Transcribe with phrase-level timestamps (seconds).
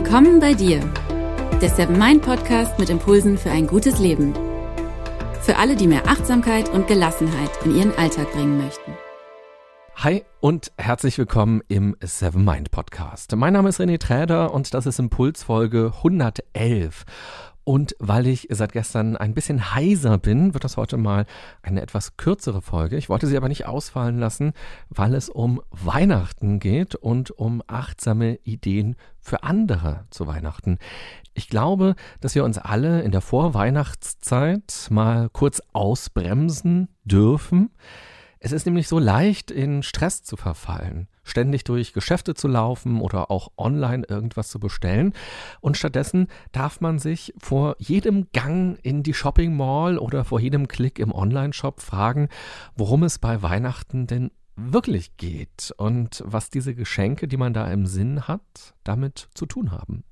[0.00, 0.78] Willkommen bei dir,
[1.60, 4.32] der Seven Mind Podcast mit Impulsen für ein gutes Leben.
[5.42, 8.92] Für alle, die mehr Achtsamkeit und Gelassenheit in ihren Alltag bringen möchten.
[9.96, 13.34] Hi und herzlich willkommen im Seven Mind Podcast.
[13.34, 17.04] Mein Name ist René Träder und das ist Impulsfolge 111.
[17.68, 21.26] Und weil ich seit gestern ein bisschen heiser bin, wird das heute mal
[21.60, 22.96] eine etwas kürzere Folge.
[22.96, 24.54] Ich wollte sie aber nicht ausfallen lassen,
[24.88, 30.78] weil es um Weihnachten geht und um achtsame Ideen für andere zu Weihnachten.
[31.34, 37.68] Ich glaube, dass wir uns alle in der Vorweihnachtszeit mal kurz ausbremsen dürfen.
[38.38, 43.30] Es ist nämlich so leicht, in Stress zu verfallen, ständig durch Geschäfte zu laufen oder
[43.30, 45.12] auch online irgendwas zu bestellen.
[45.60, 50.68] Und stattdessen darf man sich vor jedem Gang in die Shopping Mall oder vor jedem
[50.68, 52.28] Klick im Online-Shop fragen,
[52.76, 57.86] worum es bei Weihnachten denn wirklich geht und was diese Geschenke, die man da im
[57.86, 60.04] Sinn hat, damit zu tun haben.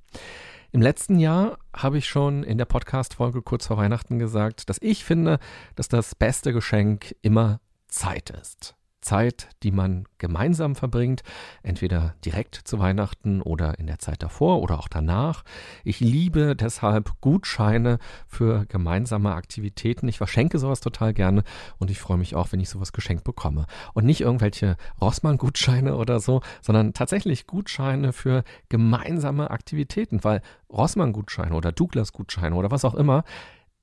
[0.72, 5.05] Im letzten Jahr habe ich schon in der Podcast-Folge kurz vor Weihnachten gesagt, dass ich
[5.05, 5.39] finde,
[5.75, 8.77] dass das beste Geschenk immer Zeit ist.
[9.07, 11.23] Zeit, die man gemeinsam verbringt,
[11.62, 15.45] entweder direkt zu Weihnachten oder in der Zeit davor oder auch danach.
[15.85, 20.09] Ich liebe deshalb Gutscheine für gemeinsame Aktivitäten.
[20.09, 21.45] Ich verschenke sowas total gerne
[21.79, 23.67] und ich freue mich auch, wenn ich sowas geschenkt bekomme.
[23.95, 31.71] Und nicht irgendwelche Rossmann-Gutscheine oder so, sondern tatsächlich Gutscheine für gemeinsame Aktivitäten, weil Rossmann-Gutscheine oder
[31.71, 33.23] Douglas-Gutscheine oder was auch immer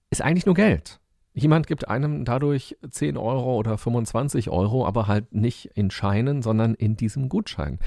[0.09, 0.99] ist eigentlich nur Geld.
[1.33, 6.75] Jemand gibt einem dadurch 10 Euro oder 25 Euro, aber halt nicht in Scheinen, sondern
[6.75, 7.79] in diesem Gutschein.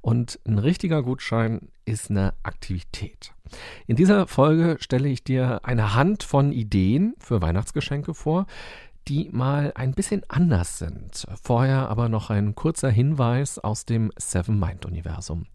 [0.00, 3.34] Und ein richtiger Gutschein ist eine Aktivität.
[3.86, 8.46] In dieser Folge stelle ich dir eine Hand von Ideen für Weihnachtsgeschenke vor,
[9.08, 11.26] die mal ein bisschen anders sind.
[11.42, 15.46] Vorher aber noch ein kurzer Hinweis aus dem Seven Mind Universum.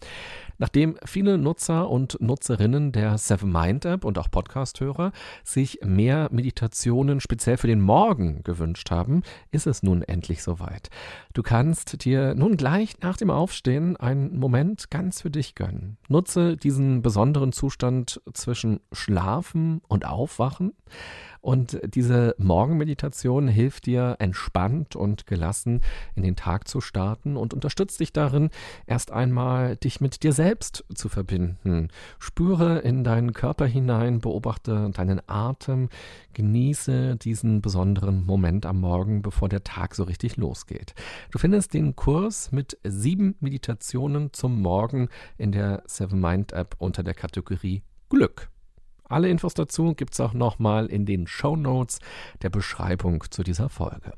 [0.60, 5.14] Nachdem viele Nutzer und Nutzerinnen der Seven Mind App und auch Podcast-Hörer
[5.46, 10.90] sich mehr Meditationen speziell für den Morgen gewünscht haben, ist es nun endlich soweit.
[11.34, 15.98] Du kannst dir nun gleich nach dem Aufstehen einen Moment ganz für dich gönnen.
[16.10, 20.74] Nutze diesen besonderen Zustand zwischen Schlafen und Aufwachen.
[21.42, 25.82] Und diese Morgenmeditation hilft dir, entspannt und gelassen
[26.16, 28.50] in den Tag zu starten und unterstützt dich darin,
[28.86, 31.88] erst einmal dich mit dir selbst zu verbinden.
[32.18, 35.90] Spüre in deinen Körper hinein, beobachte deinen Atem,
[36.34, 40.94] genieße diesen besonderen Moment am Morgen, bevor der Tag so richtig losgeht.
[41.32, 47.04] Du findest den Kurs mit sieben Meditationen zum Morgen in der Seven Mind App unter
[47.04, 48.50] der Kategorie Glück.
[49.10, 52.00] Alle Infos dazu gibt es auch nochmal in den Show Notes
[52.44, 54.14] der Beschreibung zu dieser Folge.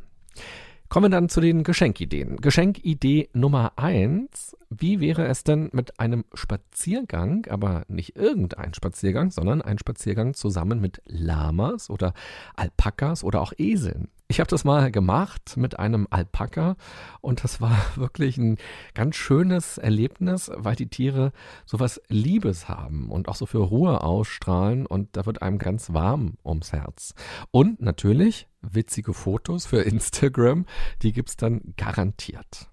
[0.90, 2.36] Kommen wir dann zu den Geschenkideen.
[2.36, 9.62] Geschenkidee Nummer eins: Wie wäre es denn mit einem Spaziergang, aber nicht irgendein Spaziergang, sondern
[9.62, 12.14] ein Spaziergang zusammen mit Lamas oder
[12.58, 14.10] Alpakas oder auch Eseln?
[14.32, 16.78] Ich habe das mal gemacht mit einem Alpaka
[17.20, 18.60] und das war wirklich ein
[18.94, 21.34] ganz schönes Erlebnis, weil die Tiere
[21.66, 26.38] sowas Liebes haben und auch so für Ruhe ausstrahlen und da wird einem ganz warm
[26.46, 27.14] ums Herz.
[27.52, 30.66] Und natürlich witzige Fotos für Instagram,
[31.02, 32.70] die gibt es dann garantiert.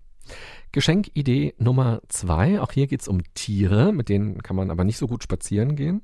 [0.78, 2.60] Geschenkidee Nummer zwei.
[2.60, 5.74] Auch hier geht es um Tiere, mit denen kann man aber nicht so gut spazieren
[5.74, 6.02] gehen.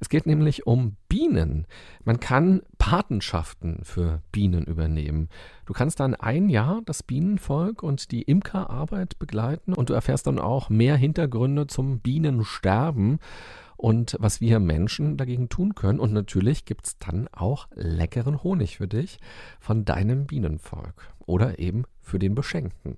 [0.00, 1.68] Es geht nämlich um Bienen.
[2.02, 5.28] Man kann Patenschaften für Bienen übernehmen.
[5.66, 10.40] Du kannst dann ein Jahr das Bienenvolk und die Imkerarbeit begleiten und du erfährst dann
[10.40, 13.20] auch mehr Hintergründe zum Bienensterben
[13.76, 16.00] und was wir Menschen dagegen tun können.
[16.00, 19.20] Und natürlich gibt es dann auch leckeren Honig für dich
[19.60, 22.96] von deinem Bienenvolk oder eben für den Beschenkten.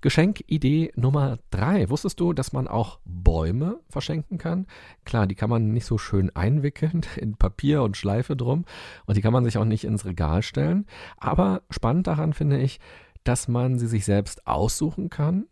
[0.00, 1.88] Geschenkidee Nummer drei.
[1.90, 4.66] Wusstest du, dass man auch Bäume verschenken kann?
[5.04, 8.64] Klar, die kann man nicht so schön einwickeln in Papier und Schleife drum
[9.06, 10.86] und die kann man sich auch nicht ins Regal stellen.
[11.16, 12.78] Aber spannend daran finde ich,
[13.24, 15.46] dass man sie sich selbst aussuchen kann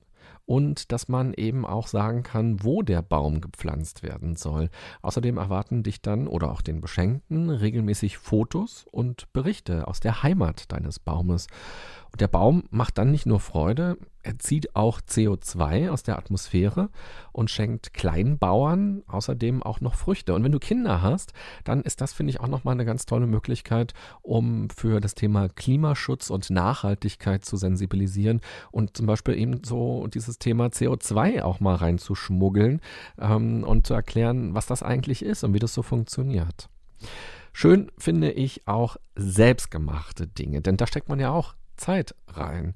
[0.46, 4.69] und dass man eben auch sagen kann, wo der Baum gepflanzt werden soll.
[5.02, 10.70] Außerdem erwarten dich dann oder auch den Beschenkten regelmäßig Fotos und Berichte aus der Heimat
[10.73, 11.46] deines Baumes.
[12.19, 16.88] Der Baum macht dann nicht nur Freude, er zieht auch CO2 aus der Atmosphäre
[17.32, 20.32] und schenkt Kleinbauern außerdem auch noch Früchte.
[20.32, 21.34] Und wenn du Kinder hast,
[21.64, 25.49] dann ist das, finde ich, auch nochmal eine ganz tolle Möglichkeit, um für das Thema
[25.49, 28.40] Klimaschutz und Nachhaltigkeit zu sensibilisieren
[28.70, 32.81] und zum Beispiel eben so dieses Thema CO2 auch mal reinzuschmuggeln
[33.19, 36.70] ähm, und zu erklären, was das eigentlich ist und wie das so funktioniert.
[37.52, 42.75] Schön finde ich auch selbstgemachte Dinge, denn da steckt man ja auch Zeit rein.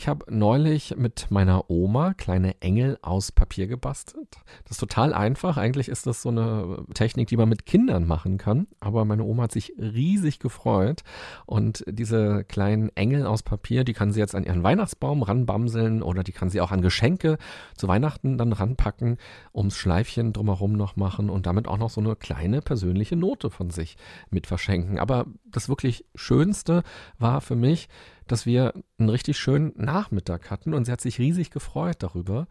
[0.00, 4.38] Ich habe neulich mit meiner Oma kleine Engel aus Papier gebastelt.
[4.64, 5.58] Das ist total einfach.
[5.58, 8.66] Eigentlich ist das so eine Technik, die man mit Kindern machen kann.
[8.80, 11.02] Aber meine Oma hat sich riesig gefreut.
[11.44, 16.22] Und diese kleinen Engel aus Papier, die kann sie jetzt an ihren Weihnachtsbaum ranbamseln oder
[16.22, 17.36] die kann sie auch an Geschenke
[17.76, 19.18] zu Weihnachten dann ranpacken,
[19.54, 23.68] ums Schleifchen drumherum noch machen und damit auch noch so eine kleine persönliche Note von
[23.68, 23.98] sich
[24.30, 24.98] mit verschenken.
[24.98, 26.84] Aber das wirklich Schönste
[27.18, 27.90] war für mich,
[28.30, 32.46] dass wir einen richtig schönen Nachmittag hatten und sie hat sich riesig gefreut darüber.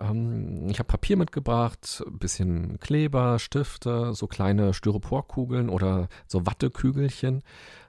[0.00, 7.42] Ähm, ich habe Papier mitgebracht, ein bisschen Kleber, Stifte, so kleine Styroporkugeln oder so Wattekügelchen.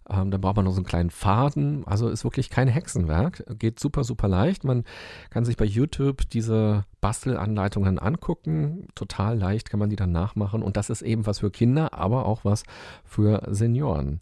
[0.09, 1.85] Ähm, dann braucht man noch so einen kleinen Faden.
[1.85, 3.45] Also ist wirklich kein Hexenwerk.
[3.59, 4.63] Geht super, super leicht.
[4.63, 4.83] Man
[5.29, 8.87] kann sich bei YouTube diese Bastelanleitungen angucken.
[8.95, 10.63] Total leicht kann man die dann nachmachen.
[10.63, 12.63] Und das ist eben was für Kinder, aber auch was
[13.05, 14.19] für Senioren.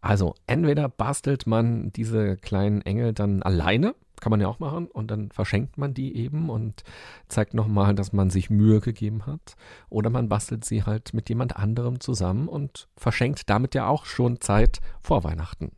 [0.00, 5.10] Also entweder bastelt man diese kleinen Engel dann alleine, kann man ja auch machen, und
[5.10, 6.82] dann verschenkt man die eben und
[7.28, 9.56] zeigt nochmal, dass man sich Mühe gegeben hat.
[9.88, 14.40] Oder man bastelt sie halt mit jemand anderem zusammen und verschenkt damit ja auch schon
[14.40, 15.72] Zeit vor Weihnachten.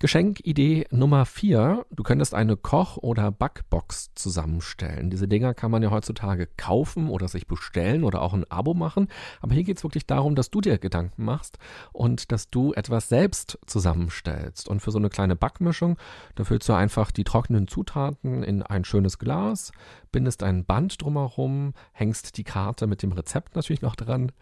[0.00, 1.84] Geschenkidee Nummer vier.
[1.90, 5.10] Du könntest eine Koch- oder Backbox zusammenstellen.
[5.10, 9.08] Diese Dinger kann man ja heutzutage kaufen oder sich bestellen oder auch ein Abo machen.
[9.42, 11.58] Aber hier geht es wirklich darum, dass du dir Gedanken machst
[11.92, 14.70] und dass du etwas selbst zusammenstellst.
[14.70, 15.98] Und für so eine kleine Backmischung,
[16.34, 19.70] da füllst du einfach die trockenen Zutaten in ein schönes Glas,
[20.12, 24.32] bindest ein Band drumherum, hängst die Karte mit dem Rezept natürlich noch dran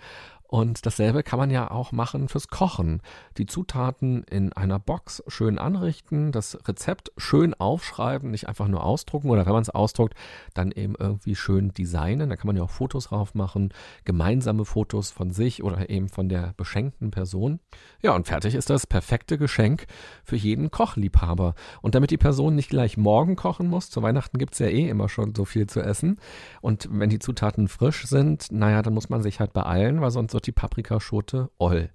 [0.51, 3.03] und dasselbe kann man ja auch machen fürs Kochen.
[3.37, 9.29] Die Zutaten in einer Box schön anrichten, das Rezept schön aufschreiben, nicht einfach nur ausdrucken
[9.29, 10.15] oder wenn man es ausdruckt,
[10.55, 12.31] dann eben irgendwie schön designen.
[12.31, 13.75] Da kann man ja auch Fotos drauf machen,
[14.07, 17.61] gemeinsame Fotos von sich oder eben von der beschenkten Person.
[18.01, 19.87] Ja, und fertig ist das perfekte Geschenk
[20.25, 21.57] für jeden Kochliebhaber.
[21.83, 24.89] Und damit die Person nicht gleich morgen kochen muss, zu Weihnachten gibt es ja eh
[24.89, 26.19] immer schon so viel zu essen.
[26.63, 30.38] Und wenn die Zutaten frisch sind, naja, dann muss man sich halt beeilen, weil sonst
[30.39, 31.91] wird die Paprikaschote Oll.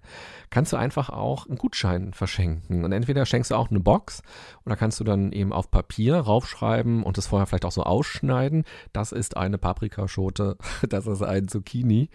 [0.49, 2.83] Kannst du einfach auch einen Gutschein verschenken.
[2.83, 4.21] Und entweder schenkst du auch eine Box
[4.65, 8.65] oder kannst du dann eben auf Papier raufschreiben und es vorher vielleicht auch so ausschneiden.
[8.91, 10.57] Das ist eine Paprikaschote,
[10.89, 12.09] das ist ein Zucchini.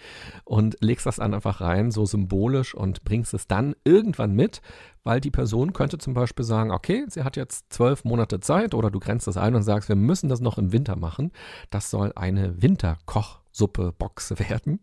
[0.44, 4.60] Und legst das dann einfach rein, so symbolisch und bringst es dann irgendwann mit,
[5.04, 8.90] weil die Person könnte zum Beispiel sagen, okay, sie hat jetzt zwölf Monate Zeit oder
[8.90, 11.32] du grenzt das ein und sagst, wir müssen das noch im Winter machen.
[11.70, 14.80] Das soll eine Winterkoch Suppe-Box werden.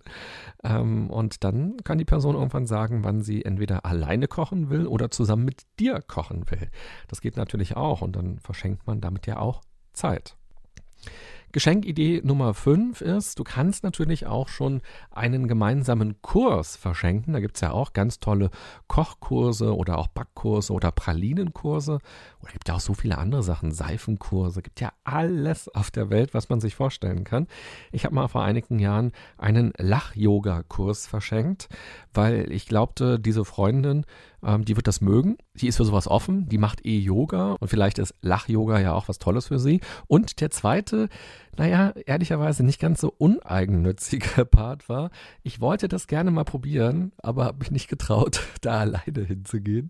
[0.64, 5.10] Ähm, und dann kann die Person irgendwann sagen, wann sie entweder alleine kochen will oder
[5.10, 6.70] zusammen mit dir kochen will.
[7.08, 9.62] Das geht natürlich auch und dann verschenkt man damit ja auch
[9.94, 10.36] Zeit.
[11.56, 17.32] Geschenkidee Nummer 5 ist, du kannst natürlich auch schon einen gemeinsamen Kurs verschenken.
[17.32, 18.50] Da gibt es ja auch ganz tolle
[18.88, 22.00] Kochkurse oder auch Backkurse oder Pralinenkurse.
[22.46, 24.62] Oder gibt ja auch so viele andere Sachen, Seifenkurse.
[24.62, 27.48] Gibt ja alles auf der Welt, was man sich vorstellen kann.
[27.92, 31.70] Ich habe mal vor einigen Jahren einen Lach-Yoga-Kurs verschenkt,
[32.14, 34.06] weil ich glaubte, diese Freundin
[34.46, 35.38] ähm, die wird das mögen.
[35.56, 36.48] Die ist für sowas offen.
[36.48, 39.82] Die macht eh Yoga und vielleicht ist Lach-Yoga ja auch was Tolles für sie.
[40.08, 41.10] Und der zweite,
[41.58, 45.10] naja, ehrlicherweise nicht ganz so uneigennützige Part war,
[45.42, 49.90] ich wollte das gerne mal probieren, aber habe mich nicht getraut, da alleine hinzugehen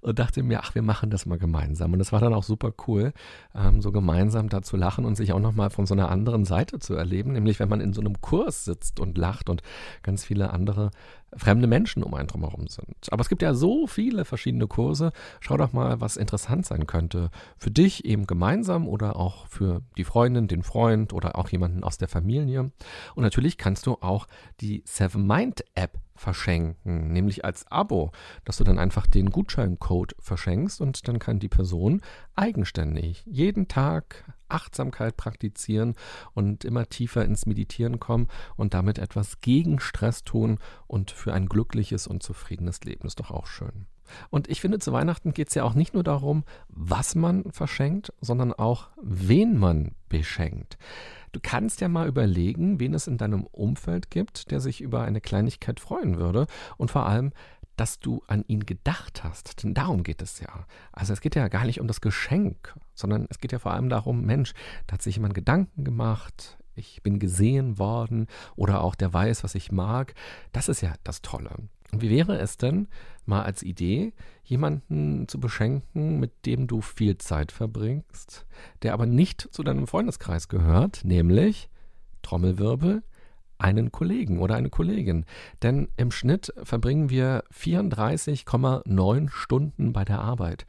[0.00, 1.89] und dachte mir, ach, wir machen das mal gemeinsam.
[1.92, 3.12] Und das war dann auch super cool,
[3.54, 6.78] ähm, so gemeinsam da zu lachen und sich auch nochmal von so einer anderen Seite
[6.78, 9.62] zu erleben, nämlich wenn man in so einem Kurs sitzt und lacht und
[10.02, 10.90] ganz viele andere
[11.36, 13.06] fremde Menschen um einen drumherum sind.
[13.10, 15.12] Aber es gibt ja so viele verschiedene Kurse.
[15.40, 17.30] Schau doch mal, was interessant sein könnte.
[17.56, 21.98] Für dich eben gemeinsam oder auch für die Freundin, den Freund oder auch jemanden aus
[21.98, 22.72] der Familie.
[23.14, 24.26] Und natürlich kannst du auch
[24.60, 28.12] die Seven Mind App verschenken, nämlich als Abo,
[28.44, 32.02] dass du dann einfach den Gutscheincode verschenkst und dann kann die Person
[32.36, 35.94] eigenständig jeden Tag Achtsamkeit praktizieren
[36.34, 41.46] und immer tiefer ins Meditieren kommen und damit etwas gegen Stress tun und für ein
[41.46, 43.06] glückliches und zufriedenes Leben.
[43.06, 43.86] Ist doch auch schön.
[44.30, 48.12] Und ich finde, zu Weihnachten geht es ja auch nicht nur darum, was man verschenkt,
[48.20, 50.78] sondern auch, wen man beschenkt.
[51.32, 55.20] Du kannst ja mal überlegen, wen es in deinem Umfeld gibt, der sich über eine
[55.20, 57.32] Kleinigkeit freuen würde und vor allem,
[57.76, 59.62] dass du an ihn gedacht hast.
[59.62, 60.66] Denn darum geht es ja.
[60.92, 63.88] Also es geht ja gar nicht um das Geschenk, sondern es geht ja vor allem
[63.88, 64.52] darum, Mensch,
[64.86, 68.26] da hat sich jemand Gedanken gemacht, ich bin gesehen worden
[68.56, 70.14] oder auch der weiß, was ich mag.
[70.52, 71.50] Das ist ja das Tolle.
[71.92, 72.88] Wie wäre es denn,
[73.26, 74.12] mal als Idee,
[74.44, 78.46] jemanden zu beschenken, mit dem du viel Zeit verbringst,
[78.82, 81.68] der aber nicht zu deinem Freundeskreis gehört, nämlich
[82.22, 83.02] Trommelwirbel,
[83.58, 85.24] einen Kollegen oder eine Kollegin.
[85.62, 90.66] Denn im Schnitt verbringen wir 34,9 Stunden bei der Arbeit.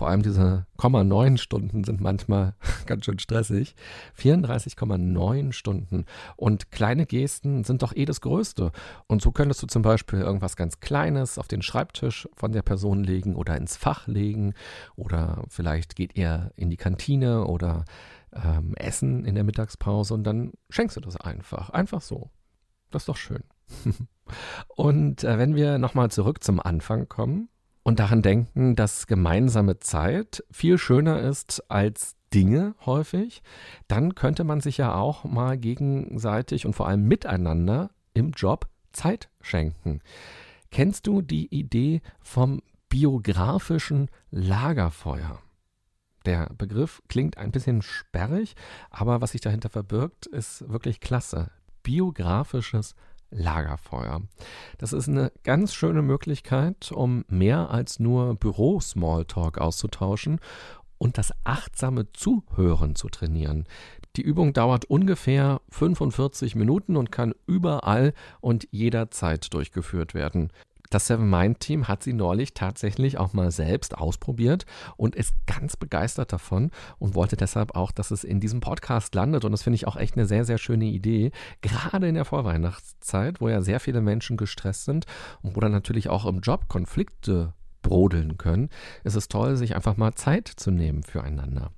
[0.00, 2.54] Vor allem diese 0,9 Stunden sind manchmal
[2.86, 3.74] ganz schön stressig.
[4.18, 6.06] 34,9 Stunden.
[6.36, 8.72] Und kleine Gesten sind doch eh das Größte.
[9.08, 13.04] Und so könntest du zum Beispiel irgendwas ganz Kleines auf den Schreibtisch von der Person
[13.04, 14.54] legen oder ins Fach legen.
[14.96, 17.84] Oder vielleicht geht ihr in die Kantine oder
[18.32, 21.68] ähm, essen in der Mittagspause und dann schenkst du das einfach.
[21.68, 22.30] Einfach so.
[22.90, 23.44] Das ist doch schön.
[24.68, 27.49] und äh, wenn wir nochmal zurück zum Anfang kommen,
[27.82, 33.42] und daran denken, dass gemeinsame Zeit viel schöner ist als Dinge häufig,
[33.88, 39.28] dann könnte man sich ja auch mal gegenseitig und vor allem miteinander im Job Zeit
[39.40, 40.00] schenken.
[40.70, 45.40] Kennst du die Idee vom biografischen Lagerfeuer?
[46.26, 48.54] Der Begriff klingt ein bisschen sperrig,
[48.90, 51.50] aber was sich dahinter verbirgt, ist wirklich klasse.
[51.82, 53.09] Biografisches Lagerfeuer.
[53.30, 54.22] Lagerfeuer.
[54.78, 60.40] Das ist eine ganz schöne Möglichkeit, um mehr als nur Büro-Smalltalk auszutauschen
[60.98, 63.66] und das achtsame Zuhören zu trainieren.
[64.16, 70.50] Die Übung dauert ungefähr 45 Minuten und kann überall und jederzeit durchgeführt werden.
[70.90, 74.66] Das Seven Mind Team hat sie neulich tatsächlich auch mal selbst ausprobiert
[74.96, 79.44] und ist ganz begeistert davon und wollte deshalb auch, dass es in diesem Podcast landet.
[79.44, 81.30] Und das finde ich auch echt eine sehr, sehr schöne Idee.
[81.60, 85.06] Gerade in der Vorweihnachtszeit, wo ja sehr viele Menschen gestresst sind
[85.42, 88.68] und wo dann natürlich auch im Job Konflikte brodeln können,
[89.04, 91.70] ist es toll, sich einfach mal Zeit zu nehmen füreinander.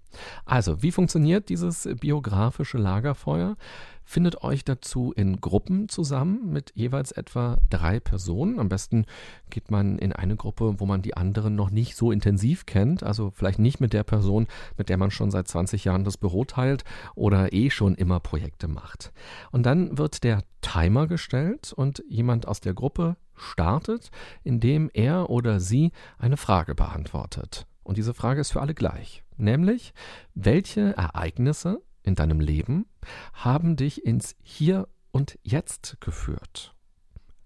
[0.44, 3.56] Also, wie funktioniert dieses biografische Lagerfeuer?
[4.04, 8.58] Findet euch dazu in Gruppen zusammen mit jeweils etwa drei Personen.
[8.58, 9.06] Am besten
[9.48, 13.04] geht man in eine Gruppe, wo man die anderen noch nicht so intensiv kennt.
[13.04, 16.44] Also vielleicht nicht mit der Person, mit der man schon seit 20 Jahren das Büro
[16.44, 19.12] teilt oder eh schon immer Projekte macht.
[19.52, 24.10] Und dann wird der Timer gestellt und jemand aus der Gruppe startet,
[24.42, 27.66] indem er oder sie eine Frage beantwortet.
[27.82, 29.22] Und diese Frage ist für alle gleich.
[29.36, 29.92] Nämlich,
[30.34, 32.86] welche Ereignisse in deinem Leben
[33.32, 36.74] haben dich ins Hier und Jetzt geführt?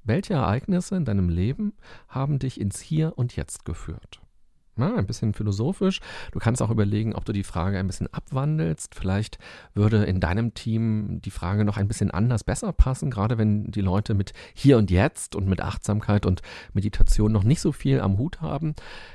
[0.02, 1.72] Welche Ereignisse in deinem Leben
[2.08, 4.20] haben dich ins Hier und Jetzt geführt?
[4.78, 6.00] Na, ein bisschen philosophisch.
[6.33, 8.95] Du kannst auch überlegen, ob du die Frage ein bisschen abwandelst.
[8.95, 9.38] Vielleicht
[9.73, 13.80] würde in deinem Team die Frage noch ein bisschen anders besser passen, gerade wenn die
[13.80, 16.42] Leute mit Hier und Jetzt und mit Achtsamkeit und
[16.75, 18.75] Meditation noch nicht so viel am Hut haben.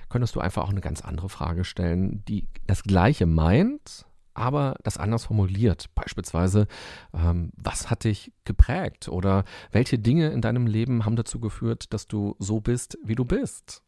[0.09, 4.97] Könntest du einfach auch eine ganz andere Frage stellen, die das Gleiche meint, aber das
[4.97, 5.93] anders formuliert.
[5.93, 6.65] Beispielsweise,
[7.13, 12.07] ähm, was hat dich geprägt oder welche Dinge in deinem Leben haben dazu geführt, dass
[12.07, 13.83] du so bist, wie du bist?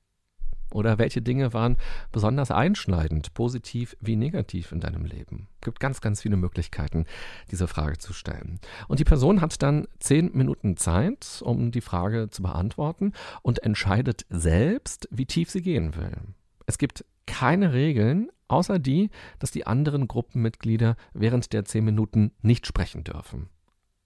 [0.74, 1.78] Oder welche Dinge waren
[2.12, 5.48] besonders einschneidend, positiv wie negativ in deinem Leben?
[5.62, 7.06] Es gibt ganz, ganz viele Möglichkeiten,
[7.52, 8.60] diese Frage zu stellen.
[8.88, 13.14] Und die Person hat dann zehn Minuten Zeit, um die Frage zu beantworten
[13.44, 16.18] und entscheidet selbst, wie tief sie gehen will.
[16.66, 22.66] Es gibt keine Regeln, außer die, dass die anderen Gruppenmitglieder während der zehn Minuten nicht
[22.66, 23.50] sprechen dürfen.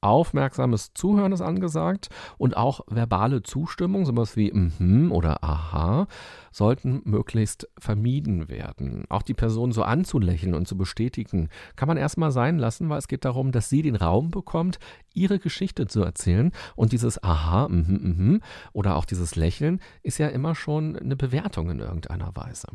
[0.01, 6.07] Aufmerksames Zuhören ist angesagt und auch verbale Zustimmung, sowas wie mhm oder aha,
[6.51, 9.05] sollten möglichst vermieden werden.
[9.09, 13.07] Auch die Person so anzulächeln und zu bestätigen, kann man erstmal sein lassen, weil es
[13.07, 14.79] geht darum, dass sie den Raum bekommt,
[15.13, 16.51] ihre Geschichte zu erzählen.
[16.75, 18.41] Und dieses aha, mhm, mhm
[18.73, 22.67] oder auch dieses Lächeln ist ja immer schon eine Bewertung in irgendeiner Weise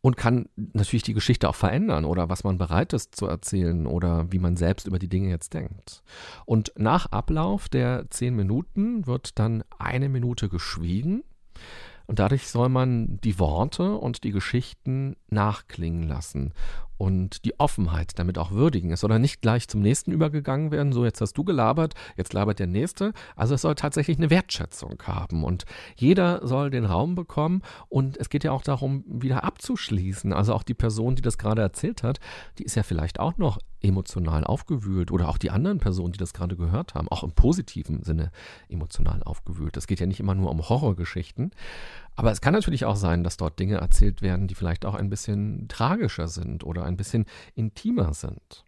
[0.00, 4.32] und kann natürlich die Geschichte auch verändern oder was man bereit ist zu erzählen oder
[4.32, 6.02] wie man selbst über die Dinge jetzt denkt.
[6.46, 11.22] Und nach Ablauf der zehn Minuten wird dann eine Minute geschwiegen
[12.06, 16.54] und dadurch soll man die Worte und die Geschichten nachklingen lassen
[17.00, 18.92] und die Offenheit damit auch würdigen.
[18.92, 22.34] Es soll dann nicht gleich zum nächsten übergegangen werden, so jetzt hast du gelabert, jetzt
[22.34, 23.14] labert der nächste.
[23.36, 25.64] Also es soll tatsächlich eine Wertschätzung haben und
[25.96, 30.34] jeder soll den Raum bekommen und es geht ja auch darum, wieder abzuschließen.
[30.34, 32.20] Also auch die Person, die das gerade erzählt hat,
[32.58, 36.34] die ist ja vielleicht auch noch emotional aufgewühlt oder auch die anderen Personen, die das
[36.34, 38.30] gerade gehört haben, auch im positiven Sinne
[38.68, 39.74] emotional aufgewühlt.
[39.74, 41.52] Das geht ja nicht immer nur um Horrorgeschichten.
[42.20, 45.08] Aber es kann natürlich auch sein, dass dort Dinge erzählt werden, die vielleicht auch ein
[45.08, 47.24] bisschen tragischer sind oder ein bisschen
[47.54, 48.66] intimer sind.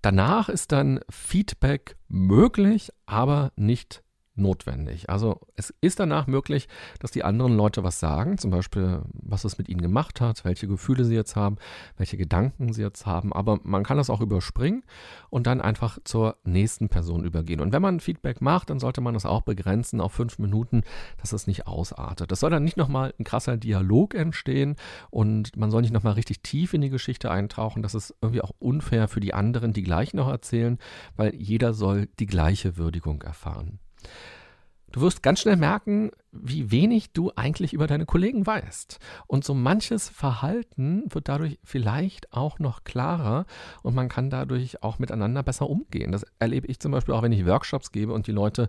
[0.00, 4.02] Danach ist dann Feedback möglich, aber nicht
[4.34, 5.10] notwendig.
[5.10, 6.68] Also es ist danach möglich,
[7.00, 10.66] dass die anderen Leute was sagen, zum Beispiel, was es mit ihnen gemacht hat, welche
[10.66, 11.56] Gefühle sie jetzt haben,
[11.96, 14.84] welche Gedanken sie jetzt haben, aber man kann das auch überspringen
[15.28, 17.60] und dann einfach zur nächsten Person übergehen.
[17.60, 20.82] Und wenn man Feedback macht, dann sollte man das auch begrenzen auf fünf Minuten,
[21.20, 22.32] dass es nicht ausartet.
[22.32, 24.76] Es soll dann nicht nochmal ein krasser Dialog entstehen
[25.10, 27.82] und man soll nicht nochmal richtig tief in die Geschichte eintauchen.
[27.82, 30.78] Das ist irgendwie auch unfair für die anderen, die gleich noch erzählen,
[31.16, 33.78] weil jeder soll die gleiche Würdigung erfahren.
[34.92, 38.98] Du wirst ganz schnell merken, wie wenig du eigentlich über deine Kollegen weißt.
[39.26, 43.46] Und so manches Verhalten wird dadurch vielleicht auch noch klarer
[43.82, 46.12] und man kann dadurch auch miteinander besser umgehen.
[46.12, 48.68] Das erlebe ich zum Beispiel auch, wenn ich Workshops gebe und die Leute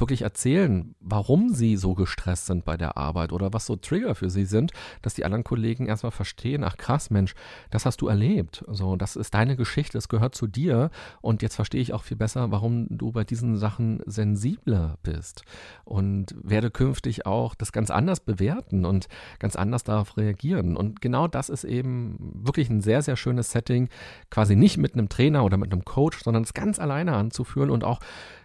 [0.00, 4.30] wirklich erzählen, warum sie so gestresst sind bei der Arbeit oder was so Trigger für
[4.30, 7.34] sie sind, dass die anderen Kollegen erstmal verstehen, ach krass, Mensch,
[7.70, 8.64] das hast du erlebt.
[8.68, 10.90] So, das ist deine Geschichte, das gehört zu dir
[11.20, 15.42] und jetzt verstehe ich auch viel besser, warum du bei diesen Sachen sensibler bist
[15.84, 20.76] und werde künftig auch das ganz anders bewerten und ganz anders darauf reagieren.
[20.76, 23.88] Und genau das ist eben wirklich ein sehr, sehr schönes Setting,
[24.30, 27.84] quasi nicht mit einem Trainer oder mit einem Coach, sondern es ganz alleine anzuführen und
[27.84, 28.00] auch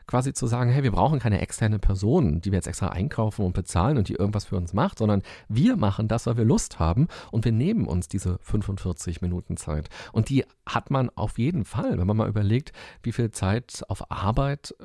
[0.07, 3.53] quasi zu sagen, hey, wir brauchen keine externe Person, die wir jetzt extra einkaufen und
[3.53, 7.07] bezahlen und die irgendwas für uns macht, sondern wir machen das, weil wir Lust haben
[7.31, 9.89] und wir nehmen uns diese 45 Minuten Zeit.
[10.11, 14.11] Und die hat man auf jeden Fall, wenn man mal überlegt, wie viel Zeit auf
[14.11, 14.75] Arbeit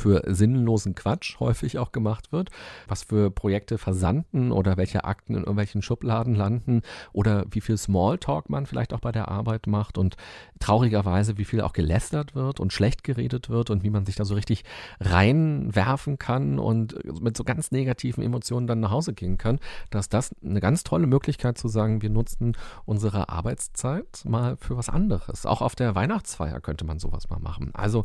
[0.00, 2.50] für sinnlosen Quatsch häufig auch gemacht wird,
[2.88, 8.48] was für Projekte versanden oder welche Akten in irgendwelchen Schubladen landen oder wie viel Smalltalk
[8.48, 10.16] man vielleicht auch bei der Arbeit macht und
[10.58, 14.24] traurigerweise, wie viel auch gelästert wird und schlecht geredet wird und wie man sich da
[14.24, 14.64] so richtig
[15.00, 19.58] reinwerfen kann und mit so ganz negativen Emotionen dann nach Hause gehen kann,
[19.90, 24.88] dass das eine ganz tolle Möglichkeit zu sagen, wir nutzen unsere Arbeitszeit mal für was
[24.88, 25.44] anderes.
[25.44, 27.70] Auch auf der Weihnachtsfeier könnte man sowas mal machen.
[27.74, 28.04] Also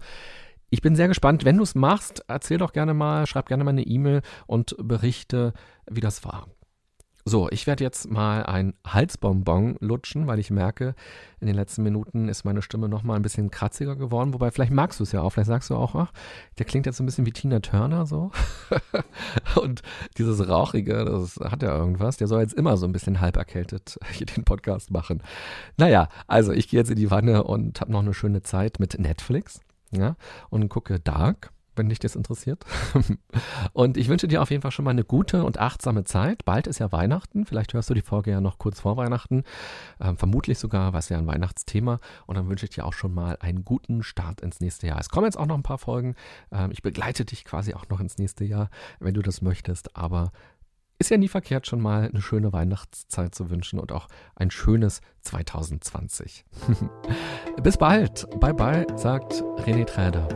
[0.69, 1.45] ich bin sehr gespannt.
[1.45, 5.53] Wenn du es machst, erzähl doch gerne mal, schreib gerne mal eine E-Mail und berichte,
[5.89, 6.47] wie das war.
[7.27, 10.93] So, ich werde jetzt mal ein Halsbonbon lutschen, weil ich merke,
[11.39, 14.31] in den letzten Minuten ist meine Stimme noch mal ein bisschen kratziger geworden.
[14.35, 15.31] Wobei, vielleicht magst du es ja auch.
[15.31, 16.11] Vielleicht sagst du auch, ach,
[16.59, 18.29] der klingt jetzt ein bisschen wie Tina Turner so.
[19.59, 19.81] und
[20.19, 22.17] dieses Rauchige, das hat ja irgendwas.
[22.17, 25.23] Der soll jetzt immer so ein bisschen halb erkältet hier den Podcast machen.
[25.77, 28.99] Naja, also ich gehe jetzt in die Wanne und habe noch eine schöne Zeit mit
[28.99, 29.61] Netflix
[29.99, 30.15] ja,
[30.49, 32.65] und gucke Dark, wenn dich das interessiert.
[33.73, 36.45] und ich wünsche dir auf jeden Fall schon mal eine gute und achtsame Zeit.
[36.45, 37.45] Bald ist ja Weihnachten.
[37.45, 39.43] Vielleicht hörst du die Folge ja noch kurz vor Weihnachten.
[39.99, 41.99] Ähm, vermutlich sogar, was ja ein Weihnachtsthema.
[42.25, 44.99] Und dann wünsche ich dir auch schon mal einen guten Start ins nächste Jahr.
[44.99, 46.15] Es kommen jetzt auch noch ein paar Folgen.
[46.51, 48.69] Ähm, ich begleite dich quasi auch noch ins nächste Jahr,
[48.99, 49.95] wenn du das möchtest.
[49.95, 50.31] Aber
[50.99, 55.01] ist ja nie verkehrt, schon mal eine schöne Weihnachtszeit zu wünschen und auch ein schönes
[55.21, 56.45] 2020.
[57.63, 58.27] Bis bald.
[58.39, 60.27] Bye bye, sagt René Träder.